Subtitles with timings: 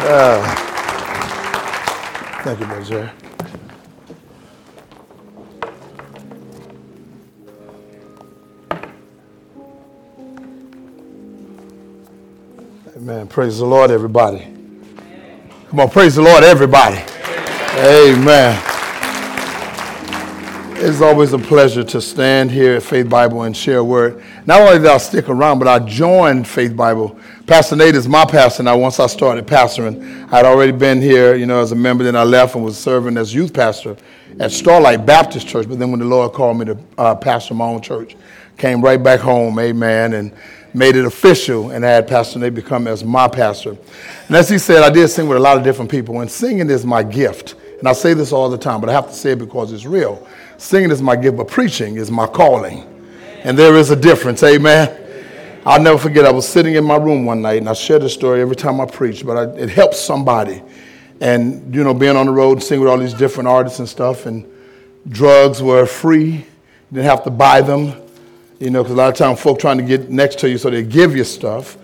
[0.00, 0.54] Uh,
[2.44, 3.12] thank you, Brother
[12.96, 13.26] Amen.
[13.26, 14.44] Praise the Lord, everybody.
[15.70, 16.98] Come on, praise the Lord, everybody.
[17.78, 18.62] Amen.
[20.80, 24.22] It's always a pleasure to stand here at Faith Bible and share a word.
[24.48, 27.20] Not only did I stick around, but I joined Faith Bible.
[27.46, 28.78] Pastor Nate is my pastor now.
[28.78, 32.02] Once I started pastoring, I'd already been here, you know, as a member.
[32.02, 33.94] Then I left and was serving as youth pastor
[34.40, 35.68] at Starlight Baptist Church.
[35.68, 38.16] But then when the Lord called me to uh, pastor my own church,
[38.56, 40.32] came right back home, amen, and
[40.72, 43.76] made it official and had Pastor Nate become as my pastor.
[44.28, 46.70] And as he said, I did sing with a lot of different people, and singing
[46.70, 47.54] is my gift.
[47.80, 49.84] And I say this all the time, but I have to say it because it's
[49.84, 50.26] real.
[50.56, 52.87] Singing is my gift, but preaching is my calling.
[53.44, 55.04] And there is a difference, amen.
[55.64, 58.14] I'll never forget, I was sitting in my room one night, and I share this
[58.14, 60.62] story every time I preach, but I, it helps somebody.
[61.20, 63.88] And, you know, being on the road and singing with all these different artists and
[63.88, 64.46] stuff, and
[65.08, 66.26] drugs were free.
[66.30, 66.44] You
[66.92, 67.92] didn't have to buy them,
[68.58, 70.70] you know, because a lot of times folk trying to get next to you so
[70.70, 71.76] they give you stuff.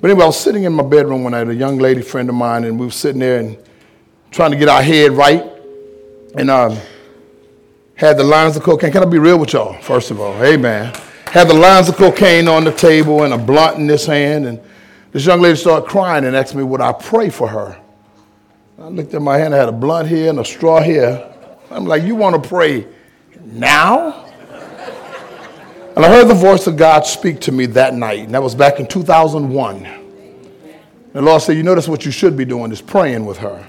[0.00, 2.34] But anyway, I was sitting in my bedroom one night, a young lady friend of
[2.34, 3.58] mine, and we were sitting there and
[4.30, 5.44] trying to get our head right.
[6.34, 6.78] And um,
[8.00, 8.90] had the lines of cocaine.
[8.90, 10.32] Can I be real with y'all, first of all?
[10.42, 10.90] Amen.
[11.26, 14.46] Had the lines of cocaine on the table and a blunt in this hand.
[14.46, 14.58] And
[15.12, 17.78] this young lady started crying and asked me, Would I pray for her?
[18.78, 21.30] I looked at my hand, I had a blunt here and a straw here.
[21.70, 22.86] I'm like, You want to pray
[23.44, 24.24] now?
[25.94, 28.54] And I heard the voice of God speak to me that night, and that was
[28.54, 29.82] back in 2001.
[31.12, 33.62] The Lord said, You notice what you should be doing is praying with her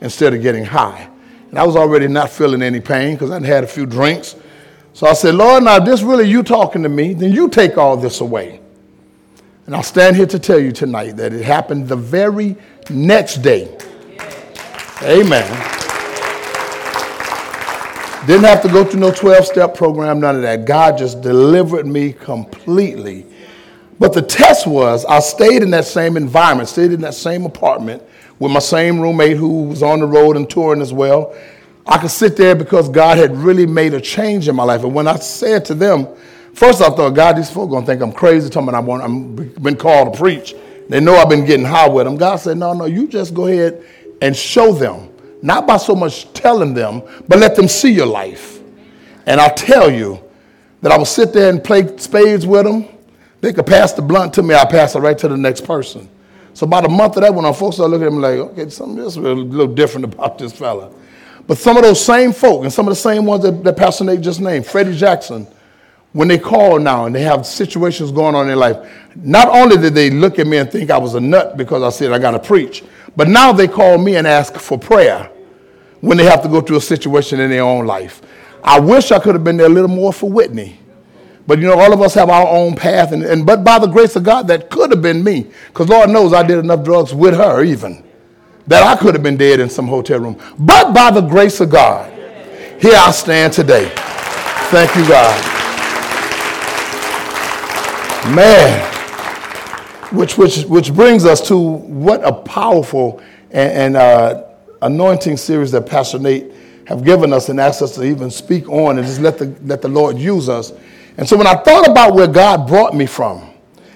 [0.00, 1.10] instead of getting high.
[1.58, 4.36] I was already not feeling any pain because I'd had a few drinks.
[4.92, 7.76] So I said, Lord, now if this really you talking to me, then you take
[7.76, 8.60] all this away.
[9.66, 12.56] And I stand here to tell you tonight that it happened the very
[12.90, 13.76] next day.
[15.02, 15.48] Amen.
[18.26, 20.64] Didn't have to go through no 12 step program, none of that.
[20.64, 23.26] God just delivered me completely.
[23.98, 28.02] But the test was I stayed in that same environment, stayed in that same apartment
[28.38, 31.34] with my same roommate who was on the road and touring as well.
[31.86, 34.84] I could sit there because God had really made a change in my life.
[34.84, 36.08] And when I said to them,
[36.54, 39.34] first I thought, God, these folks gonna think I'm crazy, telling me I want, I'm
[39.36, 40.54] been called to preach.
[40.88, 42.16] They know I've been getting high with them.
[42.16, 43.84] God said, no, no, you just go ahead
[44.20, 45.10] and show them.
[45.42, 48.60] Not by so much telling them, but let them see your life.
[49.26, 50.22] And I'll tell you
[50.80, 52.88] that I will sit there and play spades with them.
[53.40, 56.08] They could pass the blunt to me, I pass it right to the next person.
[56.54, 58.70] So about a month of that, when our folks started looking at me like, okay,
[58.70, 60.90] something is a little different about this fella.
[61.46, 64.04] But some of those same folk and some of the same ones that, that Pastor
[64.04, 65.46] Nate just named, Freddie Jackson,
[66.12, 69.76] when they call now and they have situations going on in their life, not only
[69.76, 72.20] did they look at me and think I was a nut because I said I
[72.20, 72.84] got to preach,
[73.16, 75.28] but now they call me and ask for prayer
[76.00, 78.22] when they have to go through a situation in their own life.
[78.62, 80.78] I wish I could have been there a little more for Whitney.
[81.46, 83.86] But you know, all of us have our own path, and, and but by the
[83.86, 85.46] grace of God, that could have been me.
[85.68, 88.02] Because Lord knows I did enough drugs with her even
[88.66, 90.40] that I could have been dead in some hotel room.
[90.58, 92.10] But by the grace of God,
[92.80, 93.90] here I stand today.
[94.70, 95.50] Thank you, God.
[98.34, 98.80] Man,
[100.14, 104.44] which, which, which brings us to what a powerful and, and uh,
[104.80, 106.50] anointing series that Pastor Nate
[106.86, 109.82] have given us and asked us to even speak on and just let the, let
[109.82, 110.72] the Lord use us.
[111.16, 113.50] And so when I thought about where God brought me from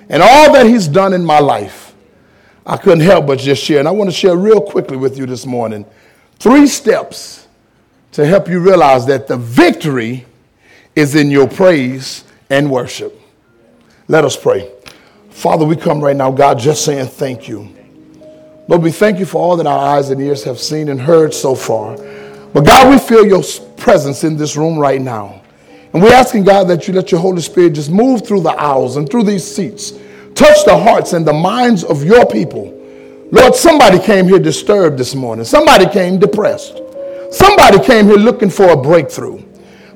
[0.09, 1.95] and all that he's done in my life,
[2.65, 3.79] I couldn't help but just share.
[3.79, 5.87] And I want to share real quickly with you this morning
[6.39, 7.49] three steps
[8.13, 10.27] to help you realize that the victory
[10.95, 13.21] is in your praise and worship.
[14.07, 14.71] Let us pray.
[15.31, 17.75] Father, we come right now, God, just saying thank you.
[18.67, 21.33] Lord, we thank you for all that our eyes and ears have seen and heard
[21.33, 21.97] so far.
[22.53, 23.43] But God, we feel your
[23.77, 25.38] presence in this room right now.
[25.93, 28.97] And we're asking, God, that you let your Holy Spirit just move through the aisles
[28.97, 29.93] and through these seats.
[30.35, 32.75] Touch the hearts and the minds of your people.
[33.31, 35.45] Lord, somebody came here disturbed this morning.
[35.45, 36.81] Somebody came depressed.
[37.31, 39.43] Somebody came here looking for a breakthrough.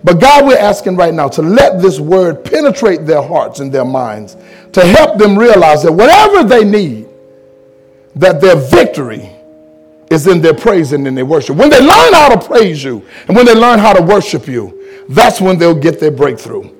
[0.05, 3.84] But God, we're asking right now to let this word penetrate their hearts and their
[3.84, 4.37] minds,
[4.72, 7.06] to help them realize that whatever they need,
[8.16, 9.31] that their victory
[10.11, 11.56] is in their praise and in their worship.
[11.56, 14.81] When they learn how to praise you and when they learn how to worship you,
[15.08, 16.70] that's when they'll get their breakthrough.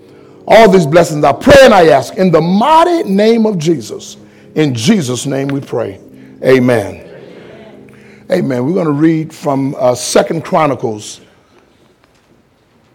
[0.47, 4.17] All these blessings I pray and I ask in the mighty name of Jesus.
[4.55, 6.01] In Jesus' name we pray.
[6.45, 6.97] Amen.
[6.97, 8.27] Amen.
[8.31, 8.67] Amen.
[8.67, 11.21] We're going to read from uh, Second Chronicles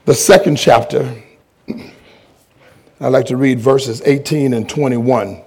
[0.05, 1.21] the second chapter.
[1.67, 5.43] I'd like to read verses 18 and 21.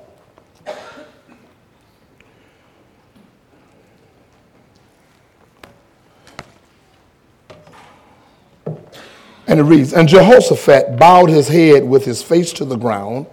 [9.50, 13.26] And it reads, And Jehoshaphat bowed his head with his face to the ground,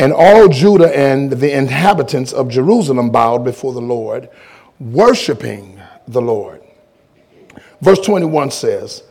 [0.00, 4.28] and all Judah and the inhabitants of Jerusalem bowed before the Lord,
[4.80, 6.64] worshiping the Lord.
[7.80, 9.04] Verse 21 says,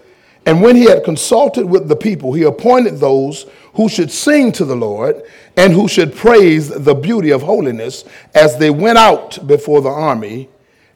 [0.46, 3.46] And when he had consulted with the people, he appointed those
[3.76, 5.24] who should sing to the Lord
[5.56, 8.04] and who should praise the beauty of holiness
[8.36, 10.50] as they went out before the army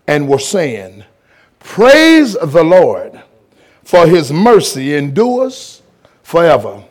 [0.05, 1.05] and were saying,
[1.61, 3.21] Praise the Lord
[3.85, 5.81] for his mercy endures
[6.23, 6.83] forever.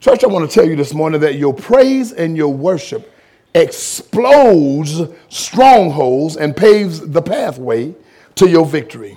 [0.00, 3.10] Church, I want to tell you this morning that your praise and your worship
[3.54, 7.94] explodes strongholds and paves the pathway
[8.34, 9.16] to your victory.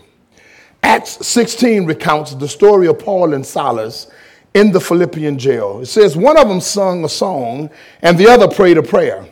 [0.83, 4.09] Acts 16 recounts the story of Paul and Silas
[4.53, 5.81] in the Philippian jail.
[5.81, 7.71] It says one of them sung a song
[8.03, 9.25] and the other prayed a prayer.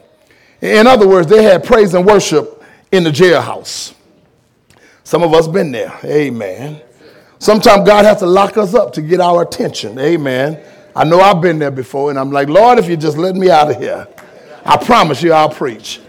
[0.62, 3.94] In other words, they had praise and worship in the jailhouse.
[5.04, 5.98] Some of us been there.
[6.04, 6.82] Amen.
[7.40, 10.00] Sometimes God has to lock us up to get our attention.
[10.00, 10.60] Amen.
[10.96, 13.50] I know I've been there before, and I'm like, Lord, if you just let me
[13.50, 14.08] out of here,
[14.64, 16.00] I promise you I'll preach.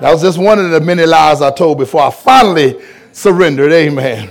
[0.00, 2.80] That was just one of the many lies I told before I finally
[3.12, 3.72] surrendered.
[3.72, 4.30] Amen.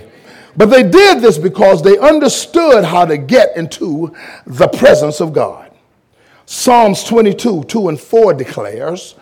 [0.56, 4.16] But they did this because they understood how to get into
[4.46, 5.72] the presence of God.
[6.46, 9.16] Psalms 22, 2 and 4 declares,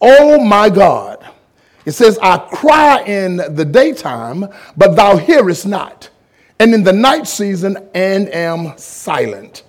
[0.00, 1.26] Oh my God.
[1.84, 4.46] It says, I cry in the daytime,
[4.76, 6.10] but thou hearest not
[6.60, 9.62] and in the night season and am silent.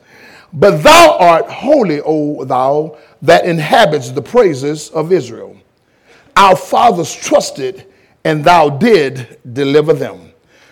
[0.53, 5.55] But thou art holy, O thou that inhabits the praises of Israel.
[6.35, 7.85] Our fathers trusted,
[8.23, 10.31] and thou did deliver them.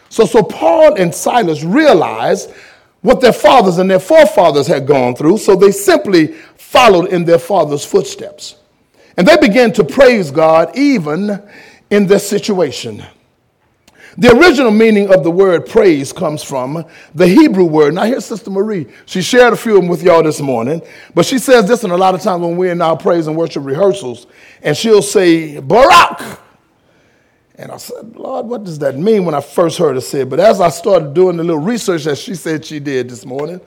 [0.10, 2.52] So, so Paul and Silas realized
[3.02, 7.40] what their fathers and their forefathers had gone through, so they simply followed in their
[7.40, 8.56] father's footsteps.
[9.18, 11.42] And they began to praise God even
[11.90, 13.04] in this situation.
[14.20, 16.84] The original meaning of the word praise comes from
[17.14, 17.94] the Hebrew word.
[17.94, 18.88] Now, here's Sister Marie.
[19.06, 20.82] She shared a few of them with y'all this morning,
[21.14, 23.38] but she says this, and a lot of times when we're in our praise and
[23.38, 24.26] worship rehearsals,
[24.64, 26.40] and she'll say, Barak.
[27.60, 30.30] And I said, Lord, what does that mean when I first heard her say it?
[30.30, 33.62] But as I started doing the little research that she said she did this morning,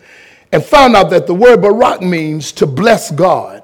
[0.53, 3.63] and found out that the word Barak means to bless God.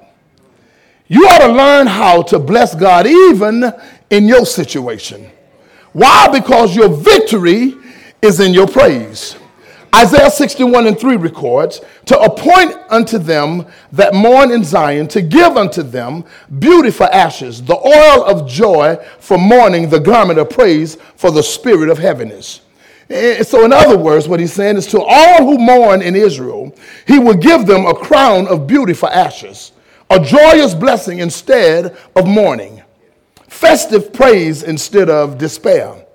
[1.07, 3.73] You ought to learn how to bless God even
[4.09, 5.31] in your situation.
[5.97, 6.27] Why?
[6.27, 7.73] Because your victory
[8.21, 9.35] is in your praise.
[9.95, 15.57] Isaiah 61 and 3 records, to appoint unto them that mourn in Zion, to give
[15.57, 16.23] unto them
[16.59, 21.41] beauty for ashes, the oil of joy for mourning, the garment of praise for the
[21.41, 22.61] spirit of heaviness.
[23.09, 26.75] Eh, so, in other words, what he's saying is to all who mourn in Israel,
[27.07, 29.71] he will give them a crown of beauty for ashes,
[30.11, 32.76] a joyous blessing instead of mourning
[33.57, 36.05] festive praise instead of despair.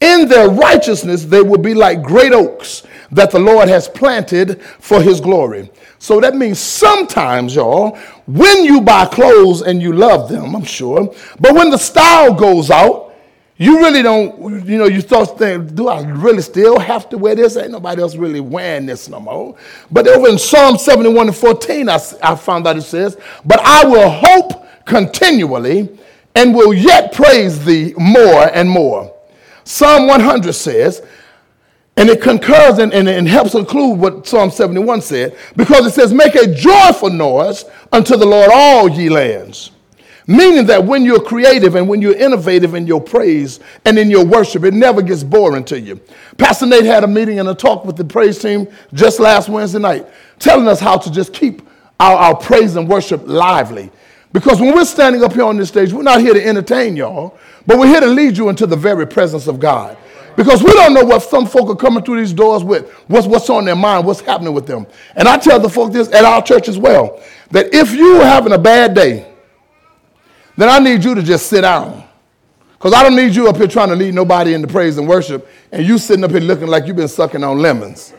[0.00, 5.02] In their righteousness, they will be like great oaks that the Lord has planted for
[5.02, 5.70] his glory.
[5.98, 11.14] So that means sometimes, y'all, when you buy clothes and you love them, I'm sure,
[11.38, 13.14] but when the style goes out,
[13.58, 17.34] you really don't, you know, you start thinking, do I really still have to wear
[17.34, 17.58] this?
[17.58, 19.54] Ain't nobody else really wearing this no more.
[19.90, 23.84] But over in Psalm 71 and 14, I, I found out it says, But I
[23.84, 25.90] will hope continually
[26.34, 29.14] and will yet praise thee more and more.
[29.64, 31.02] Psalm 100 says,
[31.96, 36.14] and it concurs and, and, and, helps include what Psalm 71 said, because it says,
[36.14, 39.72] Make a joyful noise unto the Lord, all ye lands.
[40.26, 44.24] Meaning that when you're creative and when you're innovative in your praise and in your
[44.24, 46.00] worship, it never gets boring to you.
[46.38, 49.80] Pastor Nate had a meeting and a talk with the praise team just last Wednesday
[49.80, 50.06] night,
[50.38, 51.62] telling us how to just keep
[51.98, 53.90] our, our praise and worship lively.
[54.32, 57.36] Because when we're standing up here on this stage, we're not here to entertain y'all,
[57.66, 59.96] but we're here to lead you into the very presence of God.
[60.36, 63.50] Because we don't know what some folk are coming through these doors with, what's, what's
[63.50, 64.86] on their mind, what's happening with them.
[65.16, 67.20] And I tell the folk this at our church as well
[67.50, 69.26] that if you're having a bad day,
[70.56, 72.04] then I need you to just sit down.
[72.72, 75.46] Because I don't need you up here trying to lead nobody into praise and worship,
[75.72, 78.14] and you sitting up here looking like you've been sucking on lemons.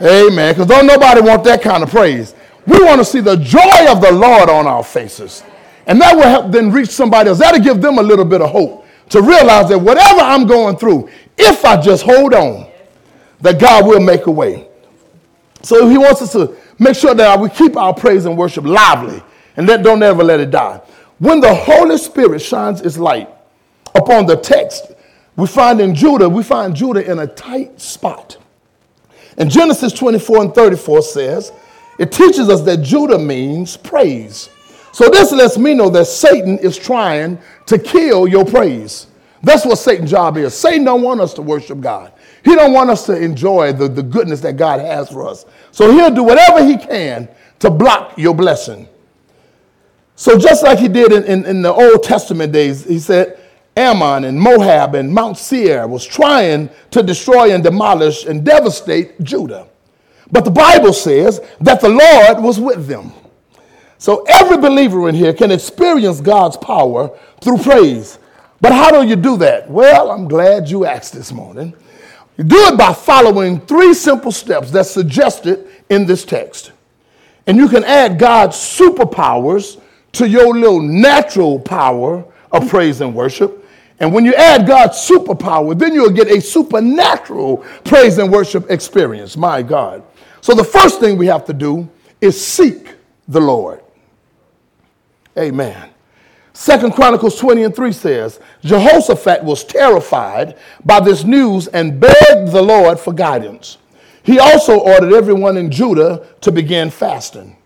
[0.00, 0.54] Amen.
[0.54, 2.34] Because don't nobody want that kind of praise.
[2.66, 5.42] We want to see the joy of the Lord on our faces.
[5.86, 7.38] And that will help then reach somebody else.
[7.38, 11.10] That'll give them a little bit of hope to realize that whatever I'm going through,
[11.36, 12.70] if I just hold on,
[13.40, 14.68] that God will make a way.
[15.62, 19.22] So he wants us to make sure that we keep our praise and worship lively
[19.56, 20.80] and that don't ever let it die.
[21.18, 23.28] When the Holy Spirit shines its light
[23.94, 24.92] upon the text,
[25.36, 28.38] we find in Judah, we find Judah in a tight spot.
[29.36, 31.52] And Genesis 24 and 34 says,
[31.98, 34.50] it teaches us that Judah means praise.
[34.92, 39.08] So this lets me know that Satan is trying to kill your praise.
[39.42, 40.54] That's what Satan's job is.
[40.54, 42.12] Satan don't want us to worship God.
[42.44, 45.44] He don't want us to enjoy the, the goodness that God has for us.
[45.70, 48.88] So he'll do whatever he can to block your blessing.
[50.16, 53.40] So just like he did in, in, in the Old Testament days, he said,
[53.76, 59.66] Ammon and Moab and Mount Seir was trying to destroy and demolish and devastate Judah.
[60.30, 63.12] But the Bible says that the Lord was with them.
[63.98, 68.18] So every believer in here can experience God's power through praise.
[68.60, 69.70] But how do you do that?
[69.70, 71.74] Well, I'm glad you asked this morning.
[72.36, 76.72] You do it by following three simple steps that's suggested in this text.
[77.46, 79.80] And you can add God's superpowers
[80.12, 83.64] to your little natural power of praise and worship.
[84.00, 89.36] And when you add God's superpower, then you'll get a supernatural praise and worship experience.
[89.36, 90.02] My God.
[90.44, 91.88] So the first thing we have to do
[92.20, 92.96] is seek
[93.26, 93.80] the Lord.
[95.38, 95.88] Amen.
[96.52, 102.60] Second Chronicles 20 and 3 says, Jehoshaphat was terrified by this news and begged the
[102.60, 103.78] Lord for guidance.
[104.22, 107.56] He also ordered everyone in Judah to begin fasting.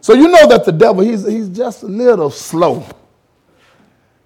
[0.00, 2.84] So you know that the devil, he's, he's just a little slow.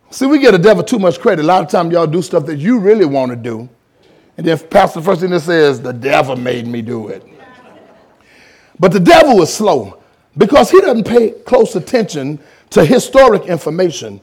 [0.09, 1.43] See, we get the devil too much credit.
[1.43, 3.69] A lot of times y'all do stuff that you really want to do.
[4.39, 7.27] And then Pastor, the first thing that says, the devil made me do it.
[8.81, 10.01] But the devil is slow
[10.37, 14.21] because he doesn't pay close attention to historic information.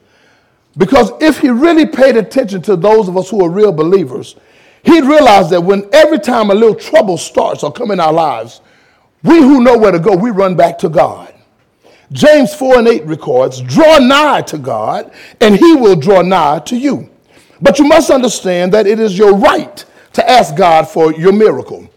[0.75, 4.35] Because if he really paid attention to those of us who are real believers,
[4.83, 8.61] he'd realize that when every time a little trouble starts or come in our lives,
[9.23, 11.33] we who know where to go, we run back to God.
[12.11, 15.11] James 4 and 8 records, draw nigh to God,
[15.41, 17.09] and he will draw nigh to you.
[17.61, 19.83] But you must understand that it is your right
[20.13, 21.89] to ask God for your miracle.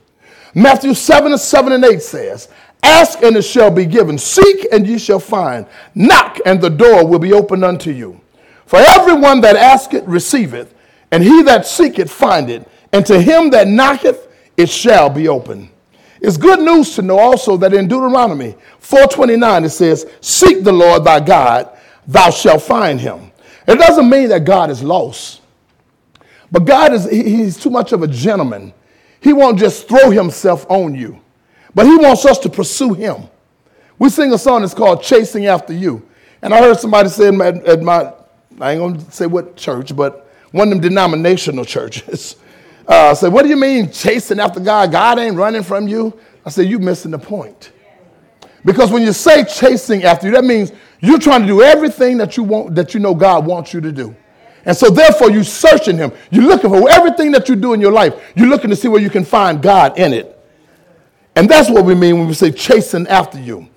[0.55, 2.49] Matthew 7 and 7 and 8 says,
[2.83, 4.19] Ask and it shall be given.
[4.19, 5.67] Seek and ye shall find.
[5.95, 8.21] Knock and the door will be opened unto you.
[8.67, 10.75] For everyone that asketh receiveth,
[11.11, 15.69] and he that seeketh findeth, and to him that knocketh it shall be opened.
[16.21, 21.05] It's good news to know also that in Deuteronomy 4:29 it says, "Seek the Lord
[21.05, 21.69] thy God,
[22.07, 23.33] thou shalt find him."
[23.67, 25.41] It doesn't mean that God is lost.
[26.53, 28.73] But God is he's too much of a gentleman.
[29.21, 31.21] He won't just throw himself on you.
[31.75, 33.29] But he wants us to pursue him.
[33.99, 36.09] We sing a song that's called Chasing After You.
[36.43, 38.13] And I heard somebody say at, at my,
[38.61, 42.37] I ain't gonna say what church, but one of them denominational churches.
[42.89, 44.91] Uh, said, What do you mean chasing after God?
[44.91, 46.19] God ain't running from you.
[46.45, 47.71] I said, You're missing the point.
[48.65, 52.37] Because when you say chasing after you, that means you're trying to do everything that
[52.37, 54.17] you want, that you know God wants you to do.
[54.65, 56.13] And so therefore you're searching him.
[56.31, 58.33] You're looking for everything that you do in your life.
[58.35, 60.37] You're looking to see where you can find God in it.
[61.35, 63.69] And that's what we mean when we say chasing after you.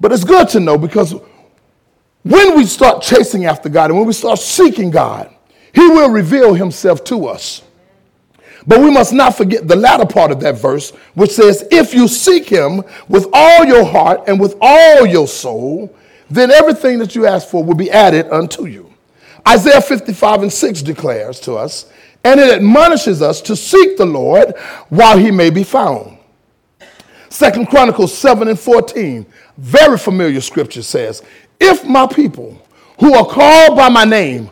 [0.00, 1.14] But it's good to know because
[2.22, 5.32] when we start chasing after God and when we start seeking God,
[5.72, 7.62] He will reveal Himself to us.
[8.66, 12.08] But we must not forget the latter part of that verse, which says, If you
[12.08, 15.96] seek Him with all your heart and with all your soul,
[16.28, 18.85] then everything that you ask for will be added unto you.
[19.48, 21.90] Isaiah 55 and 6 declares to us,
[22.24, 24.56] and it admonishes us to seek the Lord
[24.88, 26.18] while He may be found.
[27.28, 29.26] Second Chronicles 7 and 14,
[29.58, 31.22] very familiar scripture says,
[31.60, 32.60] If my people
[32.98, 34.50] who are called by my name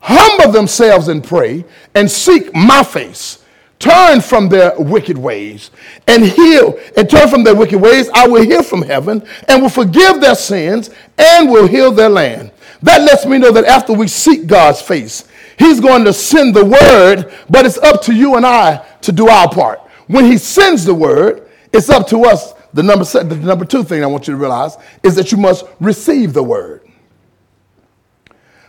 [0.00, 3.42] humble themselves and pray and seek my face,
[3.78, 5.70] turn from their wicked ways
[6.06, 9.68] and heal and turn from their wicked ways, I will hear from heaven and will
[9.68, 12.52] forgive their sins and will heal their land.
[12.82, 15.24] That lets me know that after we seek God's face,
[15.58, 19.28] He's going to send the word, but it's up to you and I to do
[19.28, 19.80] our part.
[20.06, 22.54] When He sends the word, it's up to us.
[22.74, 25.64] The number, the number two thing I want you to realize is that you must
[25.80, 26.86] receive the word.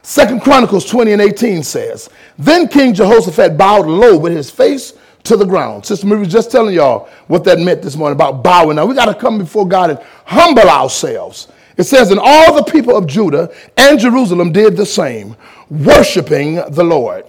[0.01, 5.35] Second Chronicles 20 and 18 says, Then King Jehoshaphat bowed low with his face to
[5.35, 5.85] the ground.
[5.85, 8.77] Sister Marie was just telling y'all what that meant this morning about bowing.
[8.77, 11.49] Now we got to come before God and humble ourselves.
[11.77, 15.35] It says, And all the people of Judah and Jerusalem did the same,
[15.69, 17.25] worshiping the Lord.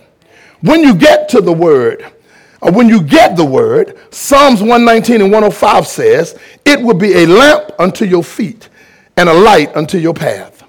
[0.60, 2.04] When you get to the word,
[2.60, 7.26] or when you get the word, Psalms 119 and 105 says, It will be a
[7.26, 8.68] lamp unto your feet
[9.16, 10.64] and a light unto your path.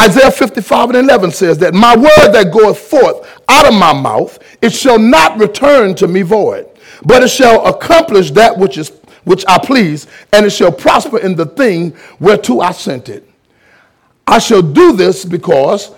[0.00, 4.38] Isaiah 55 and 11 says that my word that goeth forth out of my mouth,
[4.60, 6.68] it shall not return to me void,
[7.04, 8.90] but it shall accomplish that which is
[9.24, 13.28] which I please, and it shall prosper in the thing whereto I sent it.
[14.26, 15.92] I shall do this because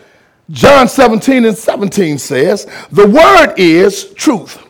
[0.50, 4.61] John 17 and 17 says, The word is truth.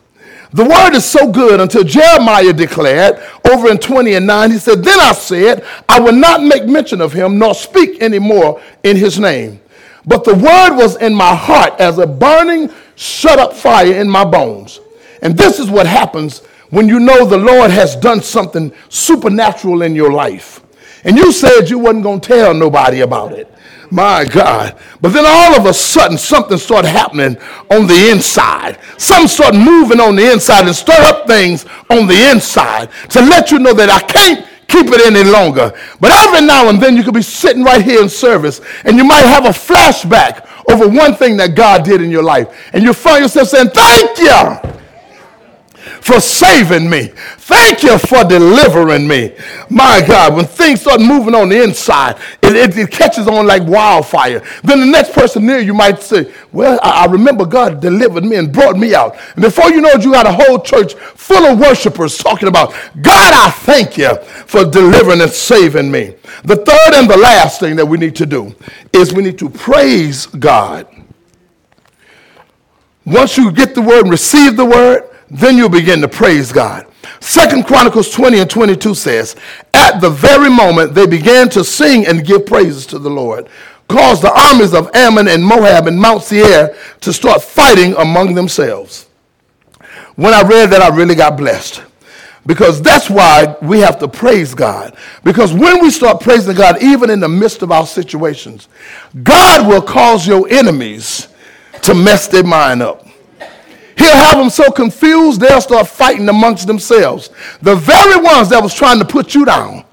[0.52, 3.20] The word is so good until Jeremiah declared
[3.50, 7.00] over in 20 and 9, he said, Then I said, I will not make mention
[7.00, 9.61] of him nor speak anymore in his name.
[10.06, 14.25] But the word was in my heart as a burning, shut up fire in my
[14.25, 14.78] bones.
[15.23, 16.42] And this is what happens
[16.74, 20.60] when you know the Lord has done something supernatural in your life.
[21.04, 23.48] And you said you wasn't going to tell nobody about it.
[23.90, 24.76] My God.
[25.00, 27.36] But then all of a sudden, something started happening
[27.70, 28.78] on the inside.
[28.98, 33.52] Something started moving on the inside and stir up things on the inside to let
[33.52, 35.72] you know that I can't keep it any longer.
[36.00, 39.04] But every now and then you could be sitting right here in service and you
[39.04, 42.70] might have a flashback over one thing that God did in your life.
[42.72, 44.83] And you find yourself saying, Thank you
[46.04, 47.06] for saving me.
[47.38, 49.34] Thank you for delivering me.
[49.70, 53.62] My God, when things start moving on the inside, it, it, it catches on like
[53.62, 54.42] wildfire.
[54.62, 58.37] Then the next person near you might say, Well, I, I remember God delivered me
[58.37, 59.16] and brought me out.
[59.34, 62.73] And before you know it, you got a whole church full of worshipers talking about,
[63.00, 64.14] God, I thank you
[64.46, 66.16] for delivering and saving me.
[66.44, 68.54] The third and the last thing that we need to do
[68.92, 70.87] is we need to praise God.
[73.06, 76.86] Once you get the word and receive the word, then you'll begin to praise God.
[77.20, 79.34] Second Chronicles 20 and 22 says,
[79.74, 83.48] At the very moment they began to sing and give praises to the Lord,
[83.88, 89.08] caused the armies of Ammon and Moab and Mount Seir to start fighting among themselves.
[90.16, 91.82] When I read that, I really got blessed.
[92.46, 94.96] Because that's why we have to praise God.
[95.24, 98.68] Because when we start praising God, even in the midst of our situations,
[99.22, 101.28] God will cause your enemies
[101.82, 103.03] to mess their mind up.
[103.96, 107.30] He'll have them so confused, they'll start fighting amongst themselves.
[107.62, 109.84] The very ones that was trying to put you down.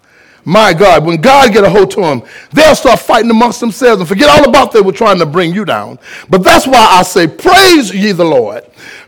[0.43, 4.09] My God, when God get a hold to them, they'll start fighting amongst themselves and
[4.09, 5.99] forget all about they were trying to bring you down.
[6.29, 8.63] But that's why I say, praise ye the Lord.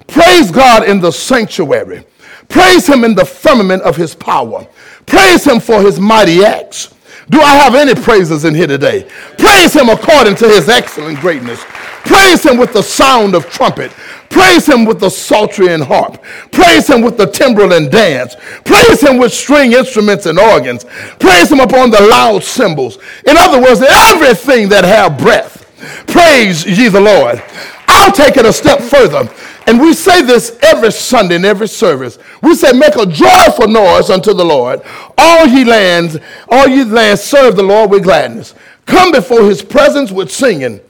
[0.08, 2.06] Praise God in the sanctuary.
[2.50, 4.68] Praise him in the firmament of his power.
[5.08, 6.94] Praise him for his mighty acts.
[7.30, 9.10] Do I have any praises in here today?
[9.38, 11.64] Praise him according to his excellent greatness.
[12.04, 13.92] Praise him with the sound of trumpet.
[14.30, 16.22] Praise him with the psaltery and harp.
[16.52, 18.36] Praise him with the timbrel and dance.
[18.66, 20.84] Praise him with string instruments and organs.
[21.20, 22.98] Praise him upon the loud cymbals.
[23.26, 25.62] In other words, everything that have breath.
[26.08, 27.42] Praise ye the Lord.
[27.88, 29.30] I'll take it a step further.
[29.66, 32.20] And we say this every Sunday in every service.
[32.42, 34.82] We say, make a joyful noise unto the Lord.
[35.18, 36.18] All ye lands,
[36.50, 38.56] all ye lands, serve the Lord with gladness.
[38.86, 40.82] Come before his presence with singing.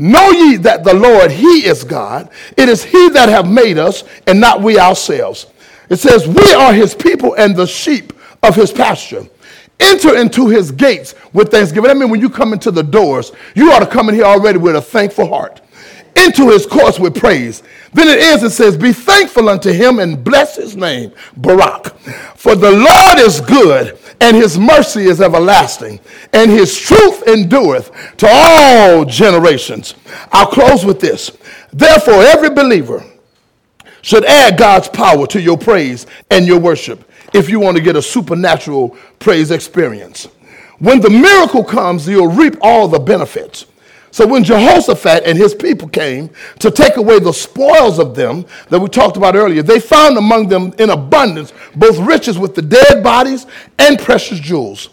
[0.00, 2.30] Know ye that the Lord, He is God.
[2.56, 5.48] It is He that have made us and not we ourselves.
[5.90, 9.26] It says, We are His people and the sheep of His pasture.
[9.78, 11.90] Enter into His gates with thanksgiving.
[11.90, 14.56] I mean, when you come into the doors, you ought to come in here already
[14.56, 15.60] with a thankful heart.
[16.16, 17.62] Into His courts with praise.
[17.92, 21.88] Then it is, it says, Be thankful unto Him and bless His name, Barak.
[22.36, 26.00] For the Lord is good and his mercy is everlasting,
[26.32, 29.94] and his truth endureth to all generations.
[30.32, 31.36] I'll close with this.
[31.72, 33.04] Therefore, every believer
[34.02, 37.96] should add God's power to your praise and your worship if you want to get
[37.96, 40.28] a supernatural praise experience.
[40.78, 43.66] When the miracle comes, you'll reap all the benefits.
[44.12, 48.80] So when Jehoshaphat and his people came to take away the spoils of them that
[48.80, 53.02] we talked about earlier, they found among them in abundance both riches with the dead
[53.04, 53.46] bodies
[53.78, 54.90] and precious jewels.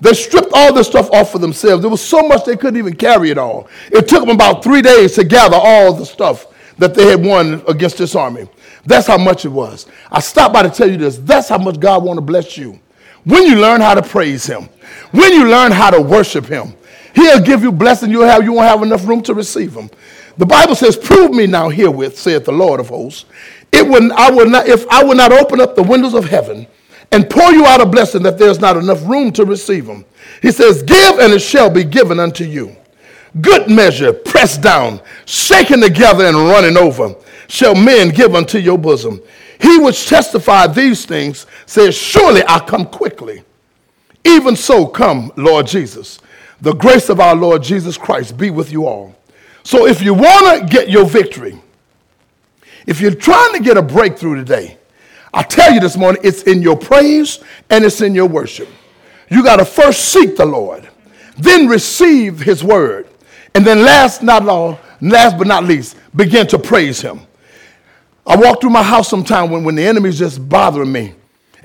[0.00, 1.82] They stripped all this stuff off for themselves.
[1.82, 3.68] There was so much they couldn't even carry it all.
[3.90, 6.46] It took them about three days to gather all the stuff
[6.78, 8.48] that they had won against this army.
[8.86, 9.86] That's how much it was.
[10.10, 11.18] I stopped by to tell you this.
[11.18, 12.78] That's how much God want to bless you.
[13.24, 14.68] When you learn how to praise him,
[15.10, 16.74] when you learn how to worship him,
[17.14, 18.10] He'll give you blessing.
[18.10, 19.90] You'll have, you won't have enough room to receive them.
[20.36, 23.24] The Bible says, Prove me now herewith, saith the Lord of hosts.
[23.72, 26.66] It would, I would not, if I would not open up the windows of heaven
[27.10, 30.04] and pour you out a blessing that there's not enough room to receive them.
[30.42, 32.76] He says, Give and it shall be given unto you.
[33.40, 37.14] Good measure, pressed down, shaken together, and running over,
[37.48, 39.20] shall men give unto your bosom.
[39.60, 43.42] He which testified these things says, Surely I come quickly.
[44.24, 46.20] Even so come, Lord Jesus.
[46.60, 49.14] The grace of our Lord Jesus Christ be with you all.
[49.62, 51.60] So if you want to get your victory,
[52.86, 54.78] if you're trying to get a breakthrough today,
[55.32, 57.40] I tell you this morning, it's in your praise
[57.70, 58.68] and it's in your worship.
[59.30, 60.88] You got to first seek the Lord,
[61.36, 63.08] then receive his word,
[63.54, 67.20] and then last not all, last but not least, begin to praise him.
[68.26, 71.14] I walk through my house sometime when, when the enemy's just bothering me.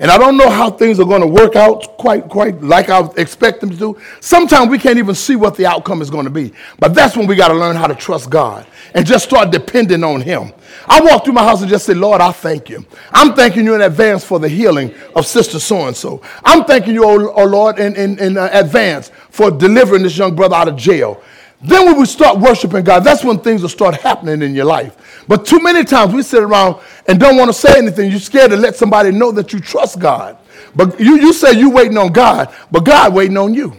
[0.00, 3.08] And I don't know how things are going to work out quite, quite like I
[3.16, 4.00] expect them to do.
[4.20, 6.52] Sometimes we can't even see what the outcome is going to be.
[6.80, 10.02] But that's when we got to learn how to trust God and just start depending
[10.02, 10.52] on Him.
[10.86, 12.84] I walk through my house and just say, Lord, I thank you.
[13.12, 16.22] I'm thanking you in advance for the healing of Sister So and so.
[16.44, 20.34] I'm thanking you, oh, oh Lord, in, in, in uh, advance for delivering this young
[20.34, 21.22] brother out of jail.
[21.64, 25.24] Then when we start worshiping God, that's when things will start happening in your life.
[25.26, 28.10] But too many times we sit around and don't want to say anything.
[28.10, 30.36] You're scared to let somebody know that you trust God.
[30.76, 33.74] But you, you say you're waiting on God, but God waiting on you.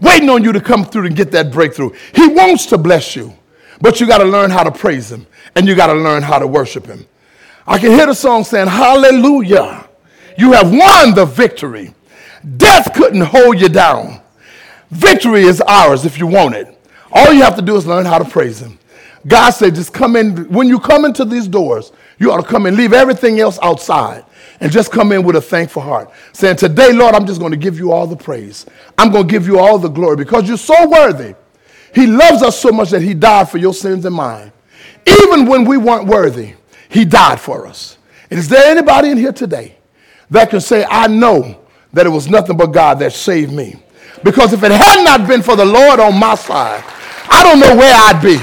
[0.00, 1.90] Waiting on you to come through and get that breakthrough.
[2.12, 3.32] He wants to bless you,
[3.80, 6.40] but you got to learn how to praise him and you got to learn how
[6.40, 7.06] to worship him.
[7.68, 9.88] I can hear the song saying, Hallelujah.
[10.36, 11.94] You have won the victory.
[12.56, 14.20] Death couldn't hold you down.
[14.94, 16.68] Victory is ours if you want it.
[17.10, 18.78] All you have to do is learn how to praise Him.
[19.26, 20.48] God said, just come in.
[20.52, 24.24] When you come into these doors, you ought to come and leave everything else outside
[24.60, 27.56] and just come in with a thankful heart, saying, Today, Lord, I'm just going to
[27.56, 28.66] give you all the praise.
[28.96, 31.34] I'm going to give you all the glory because you're so worthy.
[31.94, 34.52] He loves us so much that He died for your sins and mine.
[35.22, 36.54] Even when we weren't worthy,
[36.88, 37.98] He died for us.
[38.30, 39.76] And is there anybody in here today
[40.30, 41.60] that can say, I know
[41.92, 43.76] that it was nothing but God that saved me?
[44.24, 46.82] Because if it had not been for the Lord on my side,
[47.28, 48.38] I don't know where I'd be.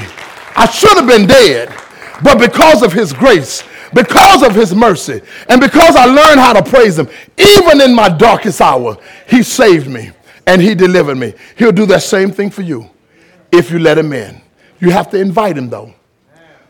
[0.56, 1.74] I should have been dead.
[2.22, 6.62] But because of his grace, because of his mercy, and because I learned how to
[6.62, 8.96] praise him, even in my darkest hour,
[9.28, 10.12] he saved me
[10.46, 11.34] and he delivered me.
[11.56, 12.88] He'll do that same thing for you
[13.50, 14.40] if you let him in.
[14.80, 15.94] You have to invite him, though.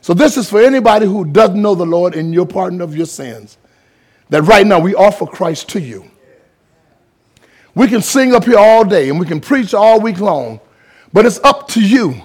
[0.01, 3.07] So, this is for anybody who doesn't know the Lord and your pardon of your
[3.07, 3.57] sins.
[4.31, 6.11] That right now we offer Christ to you.
[7.75, 10.61] We can sing up here all day and we can preach all week long,
[11.13, 12.21] but it's up to you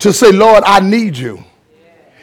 [0.00, 1.44] to say, Lord, I need you.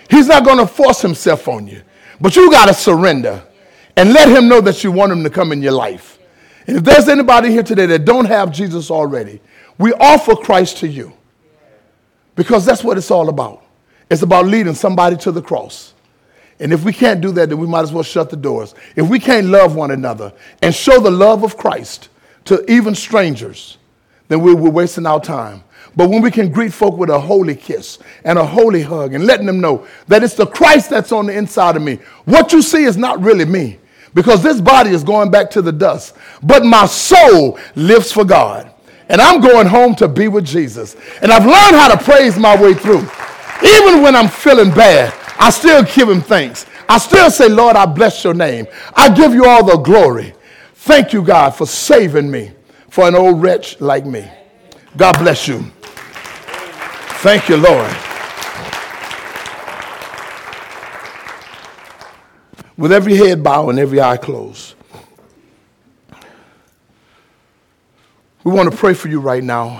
[0.10, 1.82] He's not going to force himself on you,
[2.20, 3.44] but you got to surrender
[3.96, 6.20] and let him know that you want him to come in your life.
[6.68, 9.42] And if there's anybody here today that don't have Jesus already,
[9.78, 11.14] we offer Christ to you
[12.36, 13.64] because that's what it's all about.
[14.10, 15.94] It's about leading somebody to the cross.
[16.60, 18.76] And if we can't do that, then we might as well shut the doors.
[18.96, 22.10] If we can't love one another and show the love of Christ,
[22.46, 23.78] to even strangers,
[24.28, 25.64] then we, we're wasting our time.
[25.96, 29.26] But when we can greet folk with a holy kiss and a holy hug and
[29.26, 32.62] letting them know that it's the Christ that's on the inside of me, what you
[32.62, 33.80] see is not really me
[34.14, 38.72] because this body is going back to the dust, but my soul lives for God.
[39.10, 40.96] And I'm going home to be with Jesus.
[41.22, 43.08] And I've learned how to praise my way through.
[43.64, 46.66] Even when I'm feeling bad, I still give him thanks.
[46.88, 48.66] I still say, Lord, I bless your name.
[48.94, 50.34] I give you all the glory.
[50.84, 52.52] Thank you, God, for saving me
[52.90, 54.30] for an old wretch like me.
[54.98, 55.60] God bless you.
[57.22, 57.90] Thank you, Lord.
[62.76, 64.76] With every head bowed and every eye closed,
[68.44, 69.80] we want to pray for you right now.